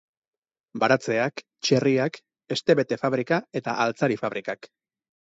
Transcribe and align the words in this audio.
Baratzeak, 0.83 1.43
txerriak, 1.67 2.17
hestebete-fabrika 2.55 3.39
eta 3.61 3.77
altzari-fabrikak. 3.85 4.71